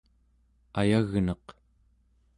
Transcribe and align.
ayagneq 0.79 1.45